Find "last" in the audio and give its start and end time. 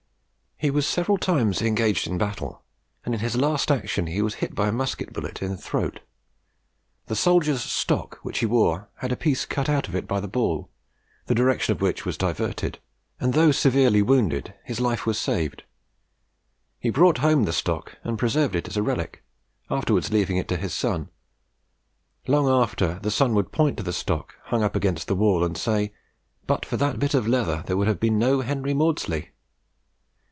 3.35-3.71